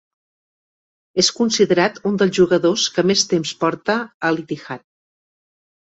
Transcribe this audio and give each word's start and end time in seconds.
És 1.23 1.29
considerat 1.41 2.01
un 2.11 2.17
dels 2.23 2.35
jugadors 2.39 2.89
que 2.99 3.07
més 3.13 3.27
temps 3.35 3.55
porta 3.63 4.01
a 4.31 4.37
l'Ittihad. 4.39 4.89